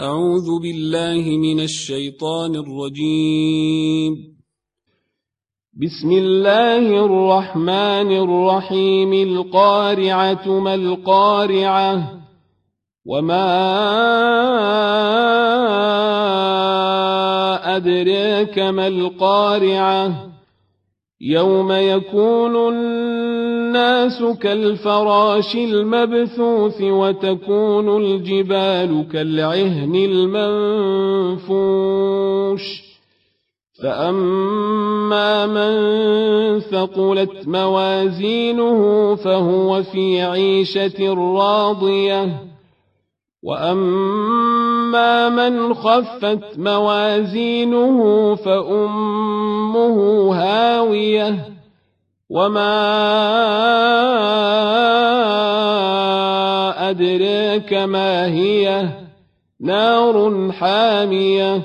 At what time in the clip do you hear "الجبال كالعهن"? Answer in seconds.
28.02-29.94